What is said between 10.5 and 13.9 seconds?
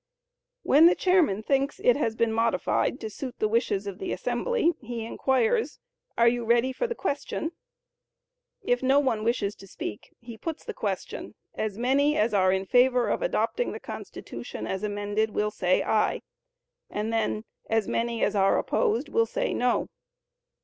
the question, "As many as are in favor of adopting the